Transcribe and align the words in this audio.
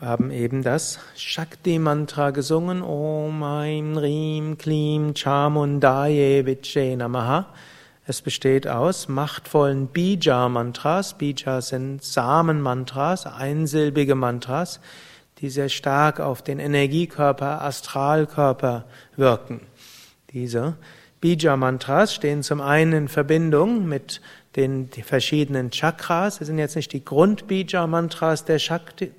Wir 0.00 0.08
haben 0.08 0.30
eben 0.30 0.62
das 0.62 0.98
Shakti-Mantra 1.14 2.30
gesungen. 2.30 2.80
Om 2.80 3.42
Aim 3.42 3.98
Rim 3.98 4.56
Klim 4.56 5.14
Chamundaye 5.14 6.46
Viche 6.46 6.96
Namaha. 6.96 7.44
Es 8.06 8.22
besteht 8.22 8.66
aus 8.66 9.08
machtvollen 9.08 9.88
Bija-Mantras. 9.88 11.18
Bija 11.18 11.60
sind 11.60 12.02
Samen-Mantras, 12.02 13.26
einsilbige 13.26 14.14
Mantras, 14.14 14.80
die 15.36 15.50
sehr 15.50 15.68
stark 15.68 16.18
auf 16.18 16.40
den 16.40 16.60
Energiekörper, 16.60 17.60
Astralkörper 17.60 18.86
wirken. 19.16 19.60
Diese 20.32 20.76
Bija-Mantras 21.20 22.14
stehen 22.14 22.42
zum 22.42 22.62
einen 22.62 22.94
in 22.94 23.08
Verbindung 23.08 23.86
mit 23.86 24.22
den 24.56 24.88
verschiedenen 24.90 25.70
Chakras. 25.70 26.40
Es 26.40 26.48
sind 26.48 26.58
jetzt 26.58 26.76
nicht 26.76 26.92
die 26.92 27.04
Grund-Bija-Mantras 27.04 28.44
der, 28.44 28.60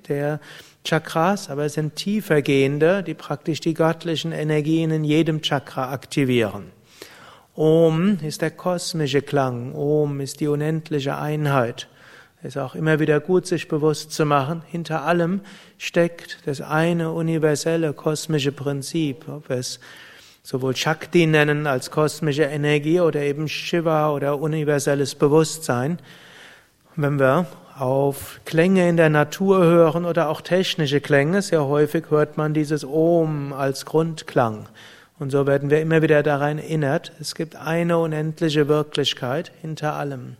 der 0.08 0.40
Chakras, 0.84 1.48
aber 1.48 1.64
es 1.64 1.74
sind 1.74 1.96
tiefergehende, 1.96 3.02
die 3.02 3.14
praktisch 3.14 3.60
die 3.60 3.74
göttlichen 3.74 4.32
Energien 4.32 4.90
in 4.90 5.04
jedem 5.04 5.40
Chakra 5.40 5.92
aktivieren. 5.92 6.72
Om 7.54 8.18
ist 8.22 8.42
der 8.42 8.50
kosmische 8.50 9.22
Klang, 9.22 9.74
Om 9.74 10.20
ist 10.20 10.40
die 10.40 10.48
unendliche 10.48 11.18
Einheit. 11.18 11.88
Es 12.42 12.56
ist 12.56 12.56
auch 12.56 12.74
immer 12.74 12.98
wieder 12.98 13.20
gut, 13.20 13.46
sich 13.46 13.68
bewusst 13.68 14.10
zu 14.10 14.26
machen, 14.26 14.62
hinter 14.66 15.02
allem 15.02 15.42
steckt 15.78 16.38
das 16.46 16.60
eine 16.60 17.12
universelle 17.12 17.92
kosmische 17.92 18.52
Prinzip, 18.52 19.28
ob 19.28 19.50
es 19.50 19.78
sowohl 20.42 20.76
Shakti 20.76 21.26
nennen 21.26 21.66
als 21.66 21.90
kosmische 21.90 22.44
Energie 22.44 23.00
oder 23.00 23.20
eben 23.20 23.48
Shiva 23.48 24.10
oder 24.10 24.38
universelles 24.40 25.14
Bewusstsein. 25.14 25.98
Wenn 26.96 27.18
wir 27.18 27.46
auf 27.78 28.40
Klänge 28.44 28.88
in 28.88 28.96
der 28.96 29.08
Natur 29.08 29.58
hören 29.64 30.04
oder 30.04 30.28
auch 30.28 30.40
technische 30.40 31.00
Klänge. 31.00 31.42
Sehr 31.42 31.64
häufig 31.66 32.04
hört 32.10 32.36
man 32.36 32.54
dieses 32.54 32.84
Om 32.84 33.52
als 33.52 33.86
Grundklang. 33.86 34.68
Und 35.18 35.30
so 35.30 35.46
werden 35.46 35.70
wir 35.70 35.80
immer 35.80 36.02
wieder 36.02 36.22
daran 36.22 36.58
erinnert, 36.58 37.12
es 37.20 37.34
gibt 37.34 37.56
eine 37.56 37.98
unendliche 37.98 38.68
Wirklichkeit 38.68 39.52
hinter 39.60 39.94
allem. 39.94 40.36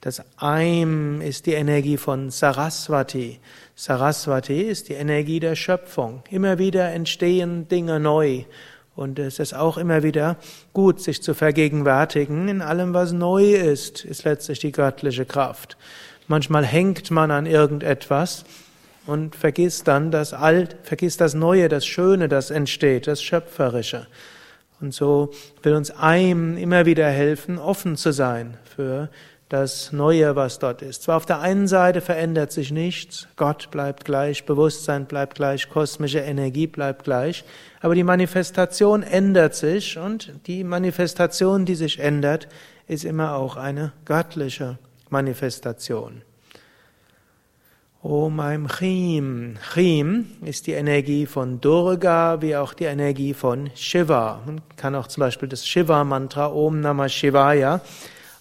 Das 0.00 0.22
Aim 0.36 1.20
ist 1.20 1.46
die 1.46 1.52
Energie 1.52 1.96
von 1.96 2.30
Saraswati. 2.30 3.40
Saraswati 3.74 4.62
ist 4.62 4.88
die 4.88 4.94
Energie 4.94 5.40
der 5.40 5.56
Schöpfung. 5.56 6.22
Immer 6.30 6.58
wieder 6.58 6.90
entstehen 6.92 7.68
Dinge 7.68 8.00
neu. 8.00 8.44
Und 9.00 9.18
es 9.18 9.38
ist 9.38 9.54
auch 9.54 9.78
immer 9.78 10.02
wieder 10.02 10.36
gut, 10.74 11.00
sich 11.00 11.22
zu 11.22 11.32
vergegenwärtigen, 11.32 12.48
in 12.48 12.60
allem, 12.60 12.92
was 12.92 13.12
neu 13.12 13.54
ist, 13.54 14.04
ist 14.04 14.24
letztlich 14.24 14.58
die 14.58 14.72
göttliche 14.72 15.24
Kraft. 15.24 15.78
Manchmal 16.28 16.66
hängt 16.66 17.10
man 17.10 17.30
an 17.30 17.46
irgendetwas 17.46 18.44
und 19.06 19.34
vergisst 19.34 19.88
dann 19.88 20.10
das 20.10 20.34
Alt, 20.34 20.76
vergisst 20.82 21.22
das 21.22 21.32
Neue, 21.32 21.70
das 21.70 21.86
Schöne, 21.86 22.28
das 22.28 22.50
entsteht, 22.50 23.06
das 23.06 23.22
Schöpferische. 23.22 24.06
Und 24.82 24.92
so 24.92 25.30
will 25.62 25.76
uns 25.76 25.90
einem 25.92 26.58
immer 26.58 26.84
wieder 26.84 27.08
helfen, 27.08 27.56
offen 27.56 27.96
zu 27.96 28.12
sein 28.12 28.58
für 28.76 29.08
das 29.50 29.90
Neue, 29.90 30.36
was 30.36 30.60
dort 30.60 30.80
ist. 30.80 31.02
Zwar 31.02 31.16
auf 31.16 31.26
der 31.26 31.40
einen 31.40 31.66
Seite 31.66 32.00
verändert 32.00 32.52
sich 32.52 32.70
nichts, 32.70 33.26
Gott 33.34 33.70
bleibt 33.72 34.04
gleich, 34.04 34.46
Bewusstsein 34.46 35.06
bleibt 35.06 35.34
gleich, 35.34 35.68
kosmische 35.68 36.20
Energie 36.20 36.68
bleibt 36.68 37.02
gleich, 37.02 37.44
aber 37.80 37.96
die 37.96 38.04
Manifestation 38.04 39.02
ändert 39.02 39.56
sich 39.56 39.98
und 39.98 40.32
die 40.46 40.62
Manifestation, 40.62 41.66
die 41.66 41.74
sich 41.74 41.98
ändert, 41.98 42.46
ist 42.86 43.04
immer 43.04 43.34
auch 43.34 43.56
eine 43.56 43.92
göttliche 44.04 44.78
Manifestation. 45.10 46.22
Om 48.02 48.40
Aim 48.40 48.68
Chim. 48.68 49.58
Chim 49.74 50.26
ist 50.42 50.68
die 50.68 50.72
Energie 50.72 51.26
von 51.26 51.60
Durga 51.60 52.40
wie 52.40 52.54
auch 52.56 52.72
die 52.72 52.84
Energie 52.84 53.34
von 53.34 53.68
Shiva. 53.74 54.40
Man 54.46 54.62
kann 54.76 54.94
auch 54.94 55.08
zum 55.08 55.22
Beispiel 55.22 55.48
das 55.48 55.66
Shiva-Mantra 55.66 56.46
Om 56.50 56.80
Namah 56.80 57.08
Shivaya 57.08 57.80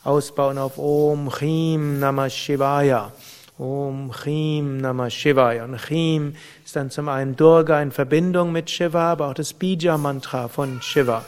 ausbauen 0.09 0.57
auf 0.57 0.79
Om 0.79 1.29
Chim 1.29 1.99
Namah 1.99 2.29
Shivaya. 2.29 3.11
Om 3.59 4.11
Chim 4.23 4.81
Namah 4.81 5.11
Shivaya. 5.11 5.65
Und 5.65 5.77
Chim 5.77 6.35
ist 6.65 6.75
dann 6.75 6.89
zum 6.89 7.09
einen 7.09 7.35
Durga 7.35 7.79
in 7.79 7.91
Verbindung 7.91 8.51
mit 8.51 8.71
Shiva, 8.71 9.11
aber 9.11 9.27
auch 9.27 9.35
das 9.35 9.53
Bija-Mantra 9.53 10.47
von 10.47 10.81
Shiva. 10.81 11.23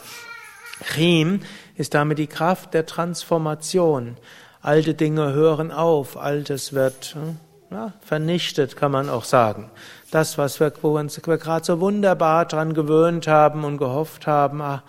Chim 0.95 1.41
ist 1.77 1.93
damit 1.93 2.17
die 2.17 2.25
Kraft 2.25 2.73
der 2.73 2.87
Transformation. 2.87 4.17
Alte 4.63 4.95
Dinge 4.95 5.31
hören 5.31 5.71
auf, 5.71 6.17
Altes 6.17 6.73
wird 6.73 7.13
hm, 7.13 7.37
ja, 7.69 7.93
vernichtet, 8.01 8.77
kann 8.77 8.91
man 8.91 9.11
auch 9.11 9.25
sagen. 9.25 9.69
Das, 10.09 10.39
was 10.39 10.59
wir, 10.59 10.73
wir 10.81 11.37
gerade 11.37 11.65
so 11.65 11.79
wunderbar 11.79 12.45
dran 12.45 12.73
gewöhnt 12.73 13.27
haben 13.27 13.63
und 13.63 13.77
gehofft 13.77 14.25
haben, 14.25 14.59
ach, 14.59 14.81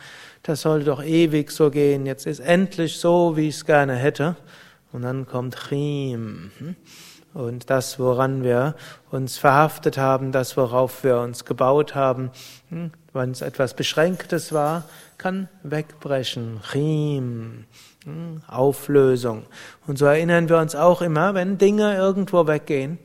das 0.43 0.63
soll 0.63 0.85
doch 0.85 1.03
ewig 1.03 1.51
so 1.51 1.71
gehen, 1.71 2.07
jetzt 2.07 2.27
ist 2.27 2.41
endlich 2.41 2.99
so, 2.99 3.37
wie 3.37 3.49
ich 3.49 3.57
es 3.57 3.65
gerne 3.65 3.95
hätte. 3.95 4.37
Und 4.93 5.03
dann 5.03 5.27
kommt 5.27 5.57
Chim. 5.69 6.51
Und 7.33 7.71
das, 7.71 7.99
woran 7.99 8.43
wir 8.43 8.75
uns 9.11 9.39
verhaftet 9.39 9.97
haben, 9.97 10.33
das, 10.33 10.57
worauf 10.57 11.03
wir 11.03 11.19
uns 11.21 11.45
gebaut 11.45 11.95
haben, 11.95 12.31
hm, 12.69 12.91
wenn 13.15 13.31
es 13.31 13.41
etwas 13.41 13.75
Beschränktes 13.75 14.53
war, 14.53 14.85
kann 15.17 15.49
wegbrechen. 15.63 16.61
Chim. 16.71 17.65
Hm, 18.05 18.43
Auflösung. 18.49 19.45
Und 19.87 19.97
so 19.99 20.07
erinnern 20.07 20.49
wir 20.49 20.59
uns 20.59 20.75
auch 20.75 21.01
immer, 21.01 21.35
wenn 21.35 21.57
Dinge 21.57 21.97
irgendwo 21.97 22.47
weggehen, 22.47 22.99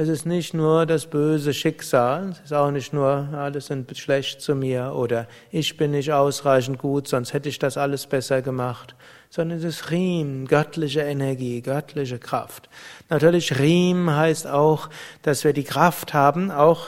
es 0.00 0.08
ist 0.08 0.24
nicht 0.24 0.54
nur 0.54 0.86
das 0.86 1.04
böse 1.04 1.52
Schicksal, 1.52 2.30
es 2.30 2.40
ist 2.40 2.54
auch 2.54 2.70
nicht 2.70 2.94
nur, 2.94 3.28
alles 3.34 3.66
sind 3.66 3.94
schlecht 3.98 4.40
zu 4.40 4.54
mir 4.54 4.94
oder 4.94 5.26
ich 5.50 5.76
bin 5.76 5.90
nicht 5.90 6.10
ausreichend 6.10 6.78
gut, 6.78 7.06
sonst 7.06 7.34
hätte 7.34 7.50
ich 7.50 7.58
das 7.58 7.76
alles 7.76 8.06
besser 8.06 8.40
gemacht, 8.40 8.94
sondern 9.28 9.58
es 9.58 9.64
ist 9.64 9.90
Riem, 9.90 10.46
göttliche 10.46 11.02
Energie, 11.02 11.60
göttliche 11.60 12.18
Kraft. 12.18 12.70
Natürlich 13.10 13.58
Riem 13.58 14.10
heißt 14.10 14.46
auch, 14.46 14.88
dass 15.20 15.44
wir 15.44 15.52
die 15.52 15.64
Kraft 15.64 16.14
haben, 16.14 16.50
auch 16.50 16.86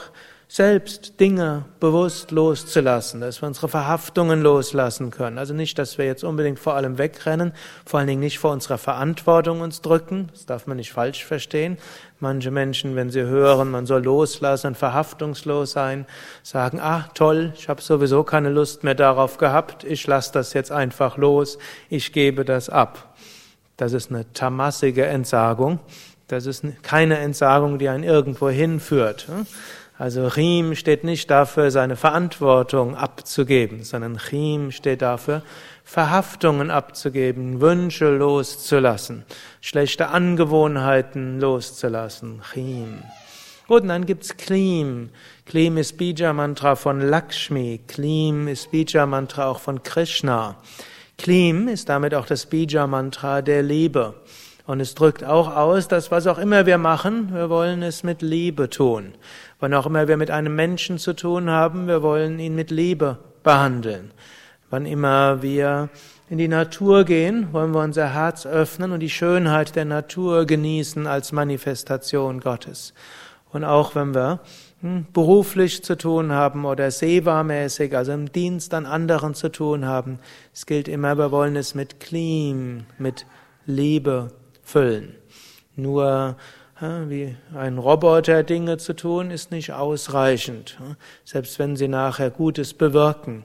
selbst 0.53 1.19
Dinge 1.19 1.65
bewusst 1.79 2.29
loszulassen, 2.29 3.21
dass 3.21 3.41
wir 3.41 3.47
unsere 3.47 3.69
Verhaftungen 3.69 4.43
loslassen 4.43 5.09
können. 5.09 5.39
Also 5.39 5.55
nicht, 5.55 5.79
dass 5.79 5.97
wir 5.97 6.05
jetzt 6.05 6.23
unbedingt 6.23 6.59
vor 6.59 6.75
allem 6.75 6.99
wegrennen, 6.99 7.53
vor 7.87 7.97
allen 7.97 8.07
Dingen 8.07 8.19
nicht 8.19 8.37
vor 8.37 8.51
unserer 8.51 8.77
Verantwortung 8.77 9.61
uns 9.61 9.81
drücken, 9.81 10.27
das 10.31 10.45
darf 10.45 10.67
man 10.67 10.77
nicht 10.77 10.93
falsch 10.93 11.25
verstehen. 11.25 11.79
Manche 12.19 12.51
Menschen, 12.51 12.95
wenn 12.95 13.09
sie 13.09 13.23
hören, 13.23 13.71
man 13.71 13.87
soll 13.87 14.03
loslassen 14.03 14.75
verhaftungslos 14.75 15.71
sein, 15.71 16.05
sagen, 16.43 16.79
ah 16.79 17.09
toll, 17.15 17.51
ich 17.57 17.67
habe 17.67 17.81
sowieso 17.81 18.23
keine 18.23 18.49
Lust 18.49 18.83
mehr 18.83 18.93
darauf 18.93 19.39
gehabt, 19.39 19.83
ich 19.83 20.05
lasse 20.05 20.33
das 20.33 20.53
jetzt 20.53 20.71
einfach 20.71 21.17
los, 21.17 21.57
ich 21.89 22.13
gebe 22.13 22.45
das 22.45 22.69
ab. 22.69 23.15
Das 23.75 23.93
ist 23.93 24.11
eine 24.11 24.31
tamassige 24.33 25.07
Entsagung, 25.07 25.79
das 26.27 26.45
ist 26.45 26.63
keine 26.83 27.17
Entsagung, 27.17 27.79
die 27.79 27.89
einen 27.89 28.03
irgendwo 28.03 28.49
hinführt. 28.49 29.27
Also 29.97 30.29
Chim 30.29 30.75
steht 30.75 31.03
nicht 31.03 31.29
dafür, 31.29 31.69
seine 31.69 31.95
Verantwortung 31.95 32.95
abzugeben, 32.95 33.83
sondern 33.83 34.17
Chim 34.17 34.71
steht 34.71 35.03
dafür, 35.03 35.43
Verhaftungen 35.83 36.71
abzugeben, 36.71 37.61
Wünsche 37.61 38.09
loszulassen, 38.09 39.23
schlechte 39.61 40.09
Angewohnheiten 40.09 41.39
loszulassen. 41.39 42.41
Chim. 42.53 43.03
Gut, 43.67 43.83
und 43.83 43.89
dann 43.89 44.05
gibt's 44.05 44.35
Klim. 44.35 45.09
Klim 45.45 45.77
ist 45.77 45.97
Bija-Mantra 45.97 46.75
von 46.75 46.99
Lakshmi. 46.99 47.79
Klim 47.87 48.47
ist 48.47 48.71
Bija-Mantra 48.71 49.47
auch 49.47 49.59
von 49.59 49.83
Krishna. 49.83 50.57
Klim 51.17 51.67
ist 51.67 51.87
damit 51.87 52.13
auch 52.13 52.25
das 52.25 52.47
Bija-Mantra 52.47 53.41
der 53.41 53.63
Liebe. 53.63 54.15
Und 54.65 54.79
es 54.79 54.95
drückt 54.95 55.25
auch 55.25 55.53
aus, 55.53 55.89
dass 55.89 56.09
was 56.09 56.25
auch 56.25 56.37
immer 56.37 56.65
wir 56.65 56.77
machen, 56.77 57.33
wir 57.33 57.49
wollen 57.49 57.83
es 57.83 58.03
mit 58.03 58.21
Liebe 58.21 58.69
tun. 58.69 59.13
Wann 59.59 59.73
auch 59.73 59.85
immer 59.85 60.07
wir 60.07 60.15
mit 60.15 60.31
einem 60.31 60.55
Menschen 60.55 60.97
zu 60.99 61.13
tun 61.13 61.49
haben, 61.49 61.87
wir 61.87 62.01
wollen 62.01 62.39
ihn 62.39 62.55
mit 62.55 62.71
Liebe 62.71 63.17
behandeln. 63.43 64.11
Wann 64.69 64.85
immer 64.85 65.41
wir 65.41 65.89
in 66.29 66.37
die 66.37 66.47
Natur 66.47 67.03
gehen, 67.03 67.51
wollen 67.51 67.73
wir 67.73 67.81
unser 67.81 68.13
Herz 68.13 68.45
öffnen 68.45 68.93
und 68.93 69.01
die 69.01 69.09
Schönheit 69.09 69.75
der 69.75 69.85
Natur 69.85 70.45
genießen 70.45 71.07
als 71.07 71.33
Manifestation 71.33 72.39
Gottes. 72.39 72.93
Und 73.51 73.65
auch 73.65 73.95
wenn 73.95 74.15
wir 74.15 74.39
hm, 74.79 75.07
beruflich 75.11 75.83
zu 75.83 75.97
tun 75.97 76.31
haben 76.31 76.63
oder 76.63 76.89
seva-mäßig, 76.89 77.95
also 77.95 78.13
im 78.13 78.31
Dienst 78.31 78.73
an 78.73 78.85
anderen 78.85 79.35
zu 79.35 79.49
tun 79.49 79.85
haben, 79.85 80.19
es 80.53 80.65
gilt 80.65 80.87
immer, 80.87 81.17
wir 81.17 81.31
wollen 81.31 81.57
es 81.57 81.75
mit 81.75 81.99
Klim, 81.99 82.85
mit 82.97 83.25
Liebe 83.65 84.31
füllen. 84.73 85.15
Nur 85.75 86.35
wie 86.81 87.35
ein 87.55 87.77
Roboter 87.77 88.43
Dinge 88.43 88.77
zu 88.77 88.93
tun, 88.93 89.31
ist 89.31 89.51
nicht 89.51 89.71
ausreichend, 89.71 90.77
selbst 91.23 91.59
wenn 91.59 91.75
sie 91.75 91.87
nachher 91.87 92.31
Gutes 92.31 92.73
bewirken. 92.73 93.43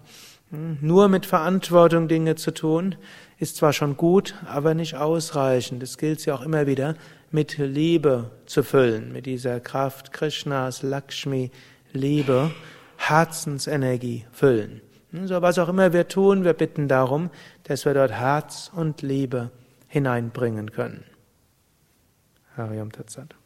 Nur 0.51 1.09
mit 1.09 1.27
Verantwortung 1.27 2.09
Dinge 2.09 2.35
zu 2.35 2.53
tun, 2.53 2.97
ist 3.39 3.57
zwar 3.57 3.75
schon 3.75 3.97
gut, 3.97 4.35
aber 4.47 4.75
nicht 4.75 4.97
ausreichend. 4.97 5.83
Es 5.83 5.99
gilt 5.99 6.21
sie 6.21 6.33
auch 6.33 6.41
immer 6.41 6.67
wieder 6.67 6.95
mit 7.31 7.59
Liebe 7.59 8.31
zu 8.47 8.63
füllen, 8.63 9.13
mit 9.13 9.27
dieser 9.27 9.61
Kraft 9.61 10.13
Krishnas, 10.13 10.83
Lakshmi, 10.83 11.51
Liebe, 11.93 12.51
Herzensenergie 12.97 14.25
füllen. 14.33 14.81
So 15.25 15.43
was 15.43 15.59
auch 15.59 15.69
immer 15.69 15.93
wir 15.93 16.09
tun, 16.09 16.45
wir 16.45 16.55
bitten 16.55 16.89
darum, 16.89 17.31
dass 17.65 17.85
wir 17.85 17.95
dort 17.95 18.13
Herz 18.13 18.73
und 18.75 19.03
Liebe 19.03 19.51
hineinbringen 19.87 20.73
können. 20.73 21.05
Ariam 22.59 22.91
Tetzad. 22.91 23.38